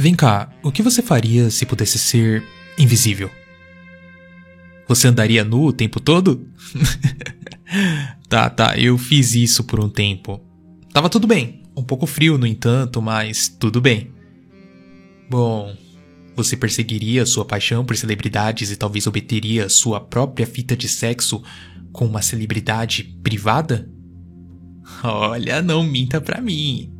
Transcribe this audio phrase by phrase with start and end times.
[0.00, 2.42] Vem cá, o que você faria se pudesse ser
[2.78, 3.30] invisível?
[4.88, 6.48] Você andaria nu o tempo todo?
[8.26, 10.40] tá, tá, eu fiz isso por um tempo.
[10.90, 11.64] Tava tudo bem.
[11.76, 14.10] Um pouco frio, no entanto, mas tudo bem.
[15.28, 15.76] Bom,
[16.34, 21.42] você perseguiria sua paixão por celebridades e talvez obteria sua própria fita de sexo
[21.92, 23.86] com uma celebridade privada?
[25.04, 26.99] Olha, não minta pra mim.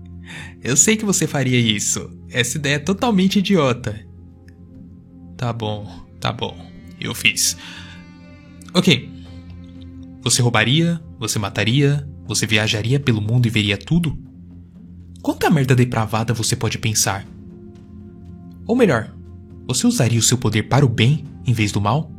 [0.62, 2.10] Eu sei que você faria isso.
[2.30, 3.98] Essa ideia é totalmente idiota.
[5.36, 6.56] Tá bom, tá bom.
[7.00, 7.56] Eu fiz.
[8.74, 9.10] Ok.
[10.22, 11.00] Você roubaria?
[11.18, 12.06] Você mataria?
[12.26, 14.16] Você viajaria pelo mundo e veria tudo?
[15.22, 17.26] Quanta merda depravada você pode pensar?
[18.66, 19.14] Ou melhor,
[19.66, 22.12] você usaria o seu poder para o bem em vez do mal?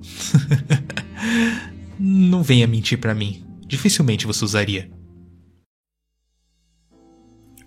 [1.98, 3.44] Não venha mentir para mim.
[3.66, 4.90] Dificilmente você usaria.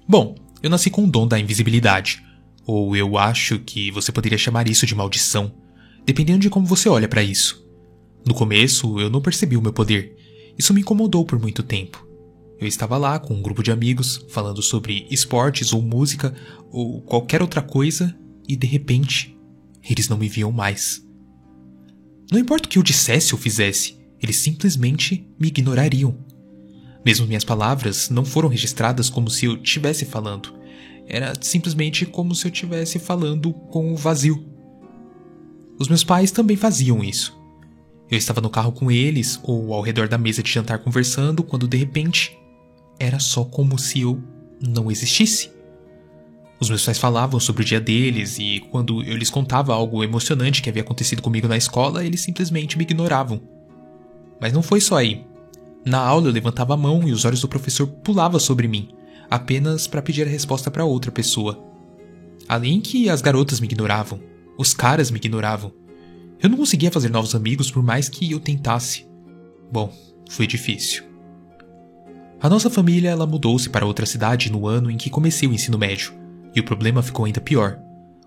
[0.10, 2.26] Bom, eu nasci com o dom da invisibilidade.
[2.66, 5.54] Ou eu acho que você poderia chamar isso de maldição,
[6.04, 7.64] dependendo de como você olha para isso.
[8.26, 10.18] No começo, eu não percebi o meu poder.
[10.58, 12.04] Isso me incomodou por muito tempo.
[12.60, 16.34] Eu estava lá com um grupo de amigos, falando sobre esportes ou música
[16.72, 19.38] ou qualquer outra coisa, e de repente,
[19.88, 21.06] eles não me viam mais.
[22.32, 26.18] Não importa o que eu dissesse ou fizesse, eles simplesmente me ignorariam.
[27.06, 30.54] Mesmo minhas palavras não foram registradas como se eu estivesse falando.
[31.08, 34.46] Era simplesmente como se eu estivesse falando com o vazio.
[35.80, 37.38] Os meus pais também faziam isso.
[38.12, 41.68] Eu estava no carro com eles ou ao redor da mesa de jantar conversando quando
[41.68, 42.38] de repente
[43.00, 44.22] era só como se eu
[44.62, 45.52] não existisse.
[46.60, 50.62] Os meus pais falavam sobre o dia deles e quando eu lhes contava algo emocionante
[50.62, 53.42] que havia acontecido comigo na escola, eles simplesmente me ignoravam.
[54.42, 55.26] Mas não foi só aí.
[55.86, 58.90] Na aula eu levantava a mão e os olhos do professor pulavam sobre mim,
[59.30, 61.64] apenas para pedir a resposta para outra pessoa.
[62.48, 64.20] Além que as garotas me ignoravam,
[64.58, 65.72] os caras me ignoravam.
[66.42, 69.08] Eu não conseguia fazer novos amigos por mais que eu tentasse.
[69.72, 69.94] Bom,
[70.30, 71.04] foi difícil.
[72.42, 75.78] A nossa família ela mudou-se para outra cidade no ano em que comecei o ensino
[75.78, 76.14] médio,
[76.56, 77.80] e o problema ficou ainda pior.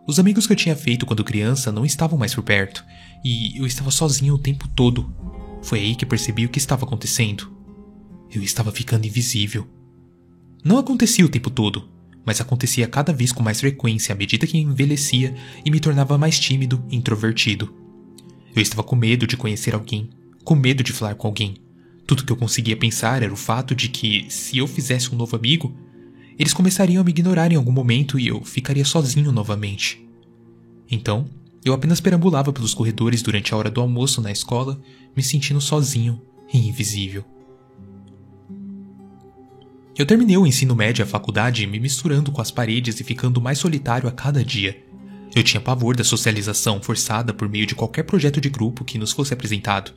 [0.07, 2.85] Os amigos que eu tinha feito quando criança não estavam mais por perto,
[3.25, 5.11] e eu estava sozinho o tempo todo,
[5.63, 7.51] foi aí que percebi o que estava acontecendo.
[8.31, 9.67] Eu estava ficando invisível.
[10.65, 11.89] Não acontecia o tempo todo,
[12.25, 15.35] mas acontecia cada vez com mais frequência à medida que envelhecia
[15.65, 17.75] e me tornava mais tímido e introvertido.
[18.55, 20.11] Eu estava com medo de conhecer alguém,
[20.45, 21.57] com medo de falar com alguém.
[22.07, 25.37] Tudo que eu conseguia pensar era o fato de que, se eu fizesse um novo
[25.37, 25.75] amigo,
[26.39, 30.05] eles começariam a me ignorar em algum momento e eu ficaria sozinho novamente.
[30.91, 31.27] Então,
[31.65, 34.81] eu apenas perambulava pelos corredores durante a hora do almoço na escola,
[35.17, 36.21] me sentindo sozinho
[36.53, 37.25] e invisível.
[39.97, 43.41] Eu terminei o ensino médio e a faculdade me misturando com as paredes e ficando
[43.41, 44.83] mais solitário a cada dia.
[45.35, 49.13] Eu tinha pavor da socialização forçada por meio de qualquer projeto de grupo que nos
[49.13, 49.93] fosse apresentado.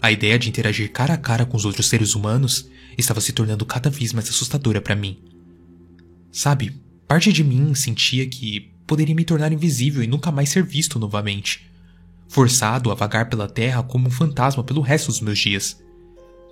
[0.00, 3.66] A ideia de interagir cara a cara com os outros seres humanos estava se tornando
[3.66, 5.18] cada vez mais assustadora para mim.
[6.30, 10.98] Sabe, parte de mim sentia que poderia me tornar invisível e nunca mais ser visto
[10.98, 11.70] novamente.
[12.28, 15.82] Forçado a vagar pela terra como um fantasma pelo resto dos meus dias.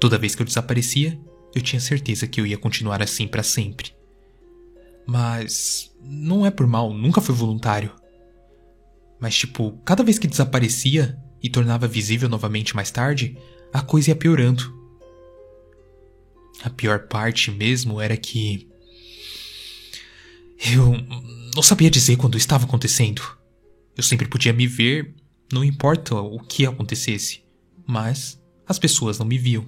[0.00, 1.18] Toda vez que eu desaparecia,
[1.54, 3.92] eu tinha certeza que eu ia continuar assim para sempre.
[5.06, 7.92] Mas não é por mal, nunca foi voluntário.
[9.20, 13.36] Mas tipo, cada vez que desaparecia e tornava visível novamente mais tarde,
[13.72, 14.72] a coisa ia piorando.
[16.62, 18.68] A pior parte mesmo era que
[20.72, 20.96] eu
[21.54, 23.22] não sabia dizer quando estava acontecendo.
[23.96, 25.14] Eu sempre podia me ver,
[25.52, 27.42] não importa o que acontecesse,
[27.86, 29.66] mas as pessoas não me viam.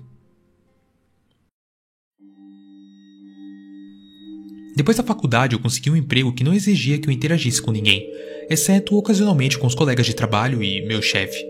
[4.74, 8.10] Depois da faculdade, eu consegui um emprego que não exigia que eu interagisse com ninguém,
[8.50, 11.42] exceto ocasionalmente com os colegas de trabalho e meu chefe.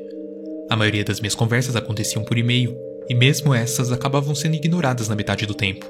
[0.70, 2.76] A maioria das minhas conversas aconteciam por e-mail,
[3.08, 5.86] e mesmo essas acabavam sendo ignoradas na metade do tempo.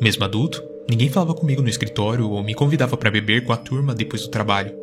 [0.00, 3.94] Mesmo adulto, Ninguém falava comigo no escritório ou me convidava para beber com a turma
[3.94, 4.74] depois do trabalho.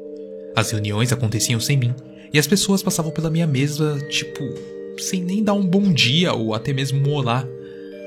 [0.55, 1.93] As reuniões aconteciam sem mim
[2.33, 4.43] e as pessoas passavam pela minha mesa, tipo,
[4.97, 7.47] sem nem dar um bom dia ou até mesmo um olá,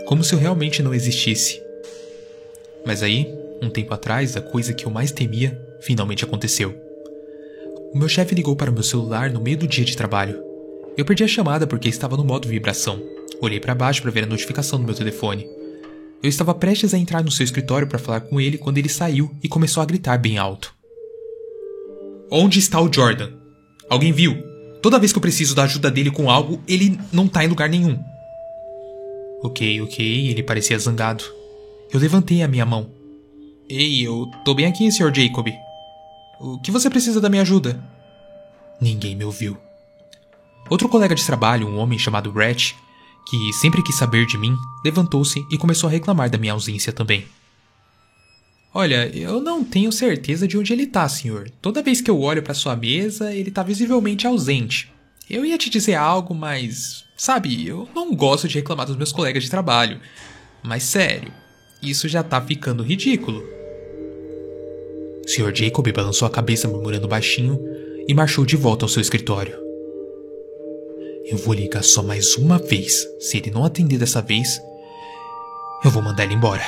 [0.07, 1.63] como se eu realmente não existisse.
[2.85, 3.33] Mas aí,
[3.63, 6.75] um tempo atrás, a coisa que eu mais temia finalmente aconteceu.
[7.93, 10.43] O meu chefe ligou para o meu celular no meio do dia de trabalho.
[10.97, 13.01] Eu perdi a chamada porque estava no modo vibração.
[13.41, 15.49] Olhei para baixo para ver a notificação no meu telefone.
[16.25, 19.31] Eu estava prestes a entrar no seu escritório para falar com ele quando ele saiu
[19.43, 20.75] e começou a gritar bem alto.
[22.31, 23.31] Onde está o Jordan?
[23.91, 24.35] Alguém viu?
[24.81, 27.69] Toda vez que eu preciso da ajuda dele com algo, ele não tá em lugar
[27.69, 28.03] nenhum.
[29.43, 31.23] Ok, ok, ele parecia zangado.
[31.93, 32.91] Eu levantei a minha mão.
[33.69, 35.15] Ei, eu tô bem aqui, Sr.
[35.15, 35.49] Jacob.
[36.41, 37.85] O que você precisa da minha ajuda?
[38.81, 39.59] Ninguém me ouviu.
[40.71, 42.75] Outro colega de trabalho, um homem chamado Brett,
[43.27, 47.27] que sempre quis saber de mim, levantou-se e começou a reclamar da minha ausência também.
[48.73, 51.49] Olha, eu não tenho certeza de onde ele tá, senhor.
[51.63, 54.93] Toda vez que eu olho para sua mesa, ele tá visivelmente ausente.
[55.31, 57.05] Eu ia te dizer algo, mas.
[57.17, 60.01] Sabe, eu não gosto de reclamar dos meus colegas de trabalho.
[60.61, 61.33] Mas sério,
[61.81, 63.45] isso já tá ficando ridículo.
[65.27, 65.55] Sr.
[65.55, 67.59] Jacob balançou a cabeça murmurando baixinho
[68.09, 69.64] e marchou de volta ao seu escritório.
[71.25, 73.07] Eu vou ligar só mais uma vez.
[73.19, 74.61] Se ele não atender dessa vez,
[75.83, 76.63] eu vou mandar ele embora.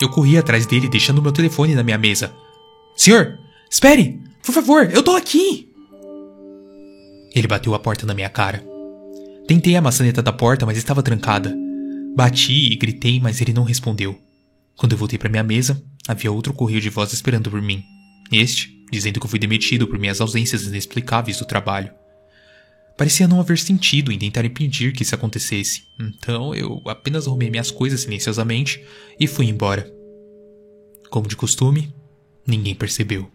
[0.00, 2.32] Eu corri atrás dele, deixando meu telefone na minha mesa.
[2.94, 4.20] Senhor, espere!
[4.42, 5.68] Por favor, eu tô aqui!
[7.34, 8.64] Ele bateu a porta na minha cara.
[9.48, 11.54] Tentei a maçaneta da porta, mas estava trancada.
[12.14, 14.16] Bati e gritei, mas ele não respondeu.
[14.76, 17.82] Quando eu voltei para minha mesa, havia outro correio de voz esperando por mim.
[18.30, 21.92] Este, dizendo que eu fui demitido por minhas ausências inexplicáveis do trabalho.
[22.96, 27.70] Parecia não haver sentido em tentar impedir que isso acontecesse, então eu apenas arrumei minhas
[27.70, 28.84] coisas silenciosamente
[29.20, 29.88] e fui embora.
[31.08, 31.94] Como de costume,
[32.46, 33.30] ninguém percebeu.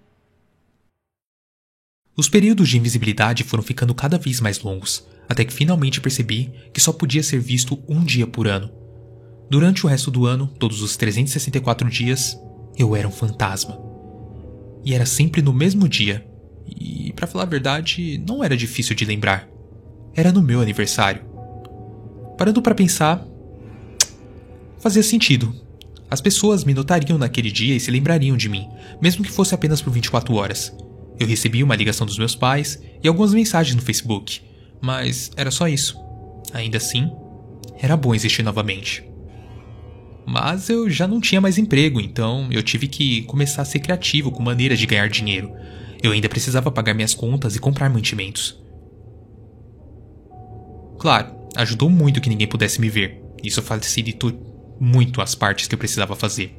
[2.16, 6.82] Os períodos de invisibilidade foram ficando cada vez mais longos, até que finalmente percebi que
[6.82, 8.70] só podia ser visto um dia por ano.
[9.50, 12.38] Durante o resto do ano, todos os 364 dias,
[12.78, 13.93] eu era um fantasma.
[14.84, 16.26] E era sempre no mesmo dia.
[16.68, 19.48] E, para falar a verdade, não era difícil de lembrar.
[20.14, 21.24] Era no meu aniversário.
[22.38, 23.26] Parando para pensar,
[24.80, 25.54] fazia sentido.
[26.10, 28.68] As pessoas me notariam naquele dia e se lembrariam de mim,
[29.02, 30.76] mesmo que fosse apenas por 24 horas.
[31.20, 34.42] Eu recebi uma ligação dos meus pais e algumas mensagens no Facebook,
[34.82, 35.98] mas era só isso.
[36.54, 37.10] Ainda assim,
[37.80, 39.04] era bom existir novamente.
[40.26, 44.32] Mas eu já não tinha mais emprego, então eu tive que começar a ser criativo
[44.32, 45.52] com maneiras de ganhar dinheiro.
[46.02, 48.62] Eu ainda precisava pagar minhas contas e comprar mantimentos.
[51.00, 53.22] Claro, ajudou muito que ninguém pudesse me ver.
[53.44, 56.58] Isso facilitou muito as partes que eu precisava fazer.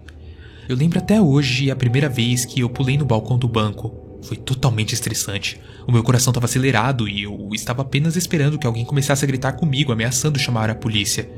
[0.69, 4.03] Eu lembro até hoje a primeira vez que eu pulei no balcão do banco.
[4.23, 5.61] Foi totalmente estressante.
[5.87, 9.53] O meu coração estava acelerado e eu estava apenas esperando que alguém começasse a gritar
[9.53, 11.29] comigo, ameaçando chamar a polícia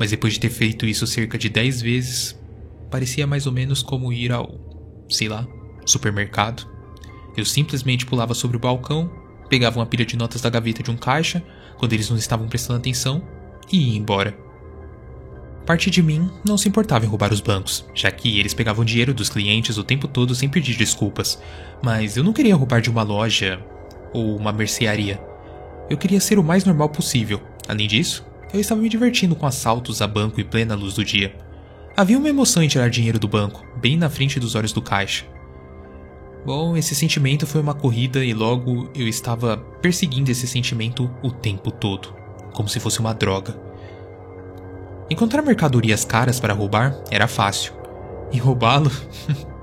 [0.00, 2.40] mas depois de ter feito isso cerca de 10 vezes,
[2.90, 4.58] parecia mais ou menos como ir ao,
[5.10, 5.46] sei lá,
[5.84, 6.66] supermercado.
[7.36, 9.10] Eu simplesmente pulava sobre o balcão,
[9.50, 11.44] pegava uma pilha de notas da gaveta de um caixa,
[11.76, 13.22] quando eles não estavam prestando atenção,
[13.70, 14.34] e ia embora.
[15.66, 19.12] Parte de mim não se importava em roubar os bancos, já que eles pegavam dinheiro
[19.12, 21.40] dos clientes o tempo todo sem pedir desculpas,
[21.82, 23.62] mas eu não queria roubar de uma loja
[24.14, 25.20] ou uma mercearia.
[25.90, 27.42] Eu queria ser o mais normal possível.
[27.68, 31.34] Além disso, eu estava me divertindo com assaltos a banco em plena luz do dia.
[31.96, 35.24] Havia uma emoção em tirar dinheiro do banco, bem na frente dos olhos do caixa.
[36.44, 41.70] Bom, esse sentimento foi uma corrida e logo eu estava perseguindo esse sentimento o tempo
[41.70, 42.14] todo,
[42.54, 43.60] como se fosse uma droga.
[45.10, 47.74] Encontrar mercadorias caras para roubar era fácil,
[48.32, 48.90] e roubá-lo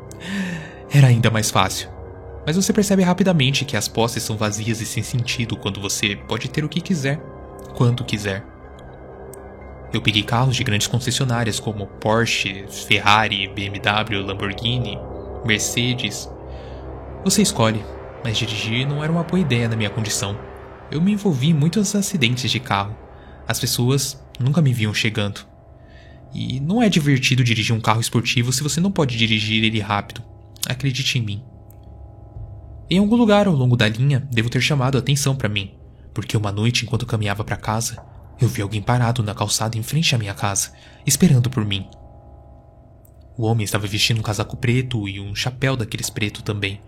[0.94, 1.90] era ainda mais fácil.
[2.46, 6.48] Mas você percebe rapidamente que as posses são vazias e sem sentido quando você pode
[6.50, 7.20] ter o que quiser,
[7.74, 8.57] quando quiser.
[9.94, 14.98] Eu peguei carros de grandes concessionárias como Porsche, Ferrari, BMW, Lamborghini,
[15.46, 16.30] Mercedes.
[17.24, 17.84] Você escolhe,
[18.24, 20.38] mas dirigir não era uma boa ideia na minha condição.
[20.92, 22.96] Eu me envolvi em muitos acidentes de carro.
[23.48, 25.42] As pessoas nunca me viam chegando.
[26.34, 30.22] E não é divertido dirigir um carro esportivo se você não pode dirigir ele rápido.
[30.68, 31.44] Acredite em mim.
[32.90, 35.74] Em algum lugar ao longo da linha, devo ter chamado a atenção para mim,
[36.14, 38.02] porque uma noite, enquanto caminhava para casa,
[38.40, 40.72] eu vi alguém parado na calçada em frente à minha casa,
[41.06, 41.88] esperando por mim.
[43.38, 46.82] O homem estava vestindo um casaco preto e um chapéu daqueles preto também.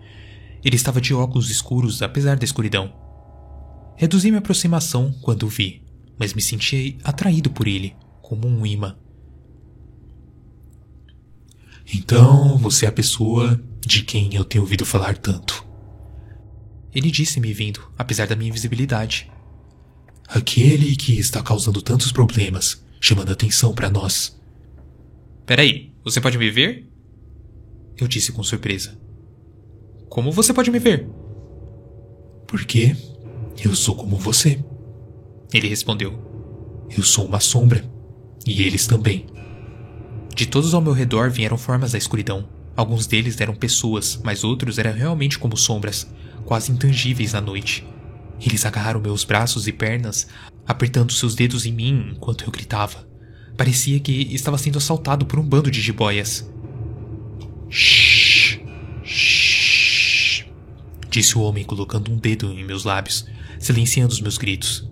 [0.64, 2.92] Ele estava de óculos escuros, apesar da escuridão.
[3.96, 5.84] Reduzi minha aproximação quando o vi,
[6.18, 8.96] mas me senti atraído por ele, como um imã.
[11.92, 15.66] Então, você é a pessoa de quem eu tenho ouvido falar tanto.
[16.94, 19.30] Ele disse me vindo, apesar da minha invisibilidade.
[20.32, 24.40] Aquele que está causando tantos problemas, chamando atenção para nós.
[25.44, 26.88] Peraí, você pode me ver?
[27.98, 28.96] Eu disse com surpresa.
[30.08, 31.08] Como você pode me ver?
[32.46, 32.96] Porque
[33.60, 34.64] eu sou como você.
[35.52, 36.16] Ele respondeu.
[36.96, 37.84] Eu sou uma sombra.
[38.46, 39.26] E eles também.
[40.32, 42.48] De todos ao meu redor vieram formas da escuridão.
[42.76, 46.06] Alguns deles eram pessoas, mas outros eram realmente como sombras,
[46.44, 47.84] quase intangíveis na noite.
[48.40, 50.26] Eles agarraram meus braços e pernas,
[50.66, 53.08] apertando seus dedos em mim enquanto eu gritava.
[53.56, 56.50] Parecia que estava sendo assaltado por um bando de jiboias.
[57.68, 58.10] Shhh!
[61.10, 63.26] disse o homem colocando um dedo em meus lábios,
[63.58, 64.88] silenciando os meus gritos.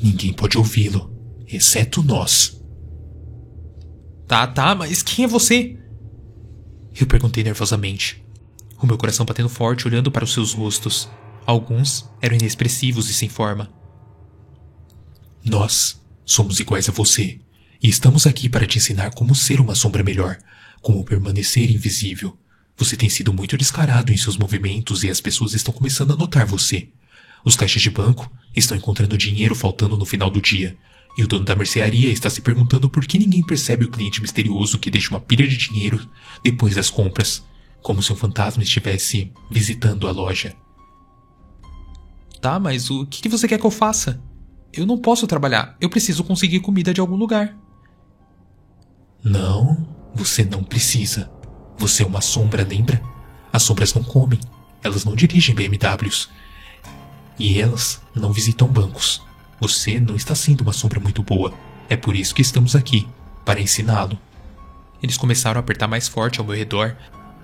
[0.00, 1.10] Ninguém pode ouvi-lo,
[1.48, 2.62] exceto nós.
[4.28, 5.78] Tá, tá, mas quem é você?
[6.98, 8.22] Eu perguntei nervosamente,
[8.80, 11.08] o meu coração batendo forte olhando para os seus rostos.
[11.46, 13.70] Alguns eram inexpressivos e sem forma.
[15.44, 17.38] Nós somos iguais a você,
[17.82, 20.38] e estamos aqui para te ensinar como ser uma sombra melhor,
[20.80, 22.38] como permanecer invisível.
[22.76, 26.46] Você tem sido muito descarado em seus movimentos e as pessoas estão começando a notar
[26.46, 26.88] você.
[27.44, 30.74] Os caixas de banco estão encontrando dinheiro faltando no final do dia,
[31.16, 34.78] e o dono da mercearia está se perguntando por que ninguém percebe o cliente misterioso
[34.78, 36.08] que deixa uma pilha de dinheiro
[36.42, 37.44] depois das compras,
[37.82, 40.56] como se um fantasma estivesse visitando a loja.
[42.44, 44.20] Tá, mas o que você quer que eu faça?
[44.70, 47.56] Eu não posso trabalhar, eu preciso conseguir comida de algum lugar.
[49.24, 51.30] Não, você não precisa.
[51.78, 53.00] Você é uma sombra, lembra?
[53.50, 54.38] As sombras não comem,
[54.82, 56.28] elas não dirigem BMWs.
[57.38, 59.22] E elas não visitam bancos.
[59.58, 61.50] Você não está sendo uma sombra muito boa.
[61.88, 63.08] É por isso que estamos aqui
[63.42, 64.18] para ensiná-lo.
[65.02, 66.94] Eles começaram a apertar mais forte ao meu redor.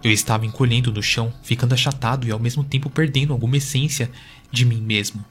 [0.02, 4.10] Eu estava encolhendo no chão, ficando achatado e ao mesmo tempo perdendo alguma essência
[4.50, 5.24] de mim mesmo.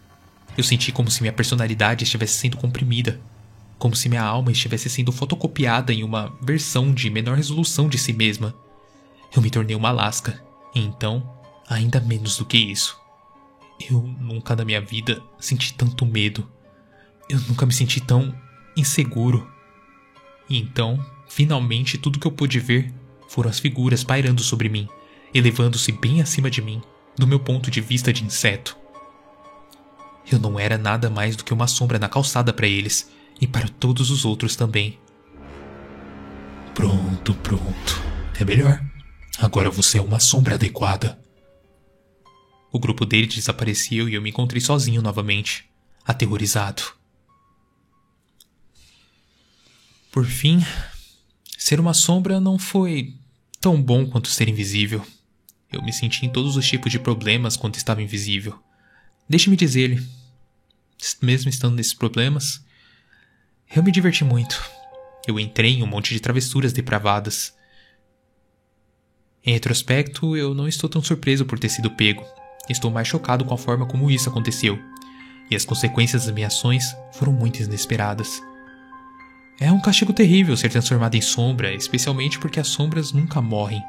[0.58, 3.20] Eu senti como se minha personalidade estivesse sendo comprimida,
[3.80, 8.14] como se minha alma estivesse sendo fotocopiada em uma versão de menor resolução de si
[8.14, 8.54] mesma.
[9.36, 10.44] Eu me tornei uma lasca,
[10.76, 11.28] e então,
[11.68, 13.00] ainda menos do que isso.
[13.90, 16.48] Eu nunca na minha vida senti tanto medo.
[17.30, 18.36] Eu nunca me senti tão
[18.76, 19.50] inseguro.
[20.50, 22.94] E então, finalmente, tudo que eu pude ver
[23.30, 24.90] foram as figuras pairando sobre mim,
[25.34, 26.82] elevando-se bem acima de mim,
[27.16, 28.76] do meu ponto de vista de inseto.
[30.30, 33.10] Eu não era nada mais do que uma sombra na calçada para eles
[33.40, 35.00] e para todos os outros também.
[36.74, 38.02] Pronto, pronto.
[38.40, 38.84] É melhor.
[39.38, 41.20] Agora você é uma sombra adequada.
[42.72, 45.70] O grupo dele desapareceu e eu me encontrei sozinho novamente,
[46.06, 46.84] aterrorizado.
[50.12, 50.64] Por fim,
[51.70, 53.14] ser uma sombra não foi
[53.62, 55.06] tão bom quanto ser invisível.
[55.72, 58.58] Eu me senti em todos os tipos de problemas quando estava invisível.
[59.30, 60.04] Deixe-me dizer-lhe,
[61.22, 62.66] mesmo estando nesses problemas,
[63.76, 64.60] eu me diverti muito.
[65.28, 67.54] Eu entrei em um monte de travessuras depravadas.
[69.46, 72.26] Em retrospecto, eu não estou tão surpreso por ter sido pego.
[72.68, 74.80] Estou mais chocado com a forma como isso aconteceu.
[75.52, 76.84] E as consequências das minhas ações
[77.14, 78.42] foram muito inesperadas.
[79.62, 83.84] É um castigo terrível ser transformado em sombra, especialmente porque as sombras nunca morrem.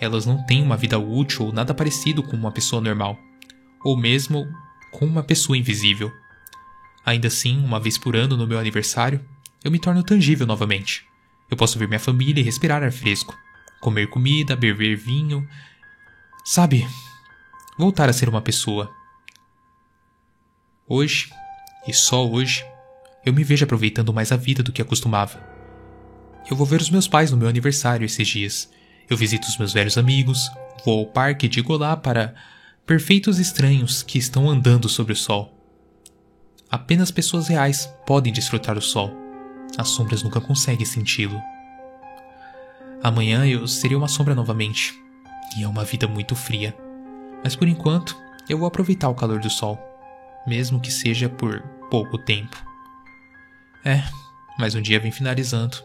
[0.00, 3.16] Elas não têm uma vida útil ou nada parecido com uma pessoa normal,
[3.84, 4.44] ou mesmo
[4.90, 6.12] com uma pessoa invisível.
[7.06, 9.24] Ainda assim, uma vez por ano no meu aniversário,
[9.62, 11.04] eu me torno tangível novamente.
[11.48, 13.38] Eu posso ver minha família e respirar ar fresco,
[13.80, 15.48] comer comida, beber vinho.
[16.44, 16.84] Sabe,
[17.78, 18.92] voltar a ser uma pessoa.
[20.88, 21.32] Hoje,
[21.86, 22.64] e só hoje,
[23.24, 25.38] eu me vejo aproveitando mais a vida do que acostumava.
[26.50, 28.70] Eu vou ver os meus pais no meu aniversário esses dias.
[29.08, 30.50] Eu visito os meus velhos amigos,
[30.84, 32.34] vou ao parque e digo olá para
[32.84, 35.56] perfeitos estranhos que estão andando sobre o sol.
[36.70, 39.12] Apenas pessoas reais podem desfrutar o sol.
[39.78, 41.40] As sombras nunca conseguem senti-lo.
[43.02, 44.94] Amanhã eu serei uma sombra novamente.
[45.56, 46.74] E é uma vida muito fria.
[47.44, 48.16] Mas por enquanto,
[48.48, 49.78] eu vou aproveitar o calor do sol,
[50.46, 51.60] mesmo que seja por
[51.90, 52.71] pouco tempo.
[53.84, 54.00] É,
[54.56, 55.76] mais um dia vem finalizando,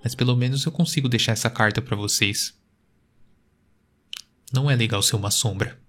[0.00, 2.56] mas pelo menos eu consigo deixar essa carta para vocês.
[4.52, 5.81] Não é legal ser uma sombra.